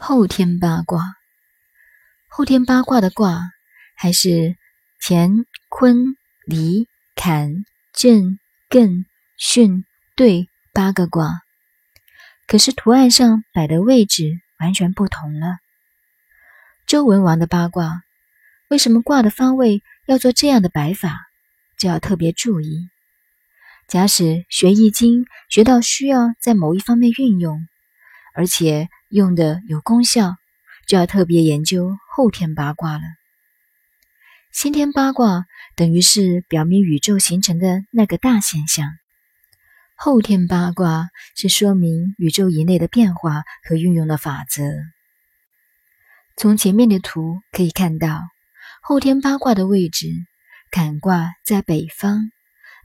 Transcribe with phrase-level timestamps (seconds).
[0.00, 1.02] 后天八卦，
[2.28, 3.50] 后天八卦的卦
[3.96, 4.56] 还是
[5.00, 6.16] 乾、坤、
[6.46, 6.86] 离、
[7.16, 8.38] 坎、震、
[8.70, 9.04] 艮、
[9.36, 9.84] 巽、
[10.14, 11.42] 兑八个卦，
[12.46, 15.58] 可是图案上摆的位置完全不同了。
[16.86, 18.02] 周文王的八卦，
[18.68, 21.26] 为什么卦的方位要做这样的摆法，
[21.76, 22.88] 就要特别注意。
[23.88, 27.66] 假使学易经学到需要在某一方面运用，
[28.32, 28.88] 而且。
[29.08, 30.36] 用的有功效，
[30.86, 33.02] 就要特别研究后天八卦了。
[34.52, 35.46] 先天八卦
[35.76, 38.86] 等于是表明宇宙形成的那个大现象，
[39.94, 44.64] 后天八卦是说明宇宙以内的变化和运用的法则。
[46.36, 48.22] 从前面的图可以看到，
[48.82, 50.08] 后天八卦的位置：
[50.70, 52.30] 坎卦在北方，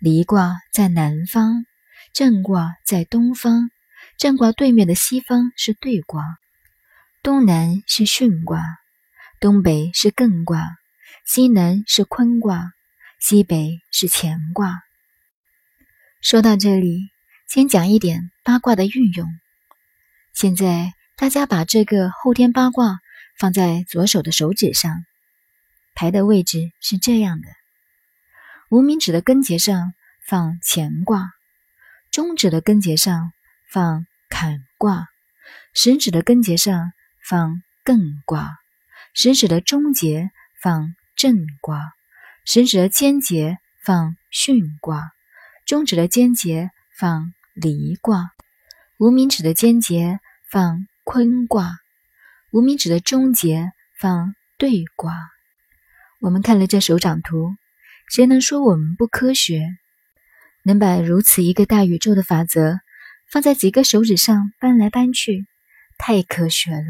[0.00, 1.64] 离卦在南方，
[2.12, 3.70] 震卦在东方。
[4.22, 6.22] 震卦对面的西方是兑卦，
[7.24, 8.62] 东南是巽卦，
[9.40, 10.64] 东北是艮卦，
[11.26, 12.70] 西南是坤卦，
[13.18, 14.80] 西北是乾卦。
[16.20, 17.10] 说到这里，
[17.48, 19.26] 先讲一点八卦的运用。
[20.32, 23.00] 现在大家把这个后天八卦
[23.36, 25.04] 放在左手的手指上，
[25.96, 27.48] 排的位置是这样的：
[28.70, 31.32] 无名指的根节上放乾卦，
[32.12, 33.32] 中指的根节上
[33.68, 34.06] 放。
[34.32, 35.08] 坎卦，
[35.74, 38.56] 食指的根节上放艮卦，
[39.12, 41.92] 食指的中节放震卦，
[42.46, 45.12] 食指的尖节放巽卦，
[45.66, 48.30] 中指的尖节放离卦，
[48.98, 51.76] 无名指的尖节放坤卦，
[52.52, 55.14] 无名指的中节放兑卦。
[56.20, 57.54] 我们看了这手掌图，
[58.08, 59.68] 谁能说我们不科学？
[60.64, 62.80] 能把如此一个大宇宙的法则？
[63.32, 65.46] 放在几个手指上搬来搬去，
[65.96, 66.84] 太科学了，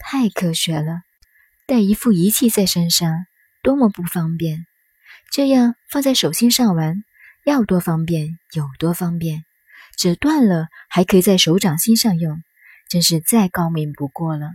[0.00, 1.02] 太科学了！
[1.68, 3.26] 带一副仪器在身上，
[3.62, 4.66] 多么不方便！
[5.30, 7.04] 这样放在手心上玩，
[7.44, 9.44] 要多方便有多方便。
[9.96, 12.42] 折断了还可以在手掌心上用，
[12.88, 14.50] 真是再高明不过了。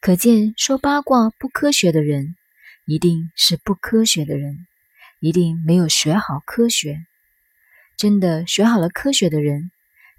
[0.00, 2.36] 可见说八卦不科学的人，
[2.86, 4.66] 一定是不科学的人，
[5.20, 7.04] 一定没有学好科学。
[7.98, 9.70] 真的学好了科学的人。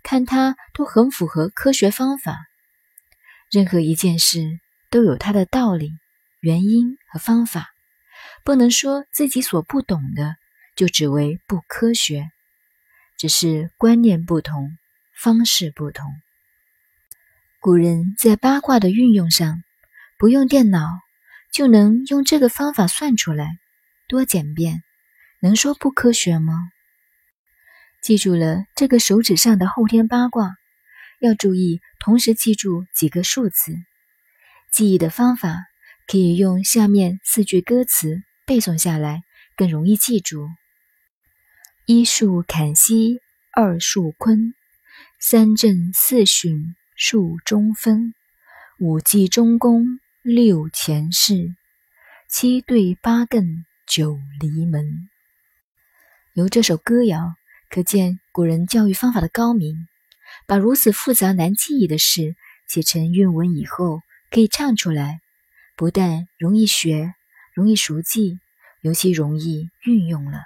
[0.04, 2.38] 看它都很符合科学方法，
[3.52, 5.92] 任何一件事都有它的道理、
[6.40, 7.70] 原因和方法，
[8.44, 10.36] 不能说自己所不懂的
[10.76, 12.30] 就只为不科学，
[13.18, 14.78] 只是观念不同，
[15.16, 16.12] 方式不同。
[17.60, 19.62] 古人在八卦的运用上，
[20.18, 20.88] 不用电脑
[21.52, 23.58] 就能用这个方法算出来，
[24.08, 24.82] 多简便，
[25.42, 26.70] 能说不科学吗？
[28.02, 30.56] 记住了这个手指上的后天八卦，
[31.20, 33.76] 要注意，同时记住几个数字。
[34.72, 35.66] 记忆的方法
[36.08, 39.22] 可以用下面四句歌词背诵下来，
[39.56, 40.48] 更容易记住：
[41.86, 43.20] 一数坎西，
[43.52, 44.54] 二数坤，
[45.20, 48.14] 三震四巽数中分，
[48.80, 51.56] 五记中宫，六乾巳，
[52.30, 55.10] 七兑八艮，九离门。
[56.34, 57.39] 由这首歌谣。
[57.70, 59.88] 可见古人教育方法的高明，
[60.48, 62.36] 把如此复杂难记忆的事
[62.68, 65.22] 写成韵文以后，可以唱出来，
[65.76, 67.14] 不但容易学、
[67.54, 68.40] 容易熟记，
[68.82, 70.40] 尤其容易运用了。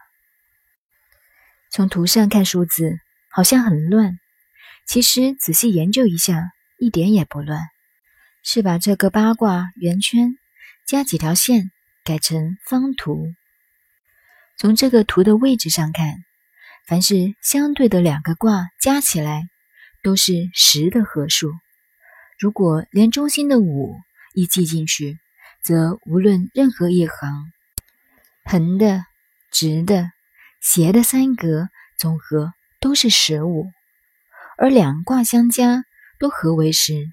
[1.71, 4.19] 从图上看数字好像很乱，
[4.85, 7.61] 其实仔细研究一下，一点也不乱，
[8.43, 10.37] 是把这个八卦圆圈
[10.85, 11.71] 加几条线
[12.03, 13.33] 改成方图。
[14.57, 16.25] 从这个图的位置上看。
[16.85, 19.43] 凡是相对的两个卦加起来
[20.03, 21.49] 都是十的合数。
[22.37, 23.95] 如果连中心的五
[24.33, 25.17] 一记进去，
[25.63, 27.53] 则无论任何一行
[28.43, 29.05] 横的、
[29.49, 30.11] 直的、
[30.59, 33.71] 斜的三格总和都是十五，
[34.57, 35.85] 而两卦相加
[36.19, 37.07] 都合为十。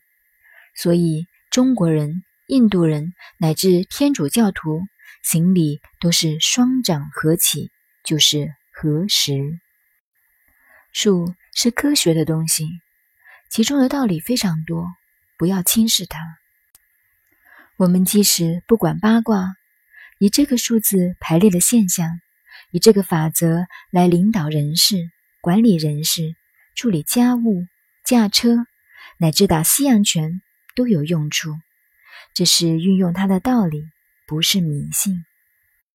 [0.75, 4.83] 所以中国人、印度人乃至天主教徒
[5.23, 7.71] 行礼都是双掌合起，
[8.03, 8.53] 就是。
[8.73, 9.61] 合十？
[10.93, 12.67] 数是科学的东西，
[13.49, 14.87] 其中的道理非常多，
[15.39, 16.19] 不要轻视它。
[17.77, 19.55] 我们即使不管八卦，
[20.19, 22.21] 以这个数字排列的现象，
[22.73, 25.11] 以这个法则来领导人事、
[25.41, 26.35] 管理人事、
[26.75, 27.67] 处理家务、
[28.05, 28.57] 驾车，
[29.19, 30.43] 乃至打西洋拳，
[30.75, 31.55] 都有用处。
[32.35, 33.85] 这是运用它的道理，
[34.27, 35.25] 不是迷信。